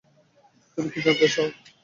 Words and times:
তুমি 0.71 0.89
কি 0.93 0.99
জানতে 1.05 1.27
চাও? 1.33 1.47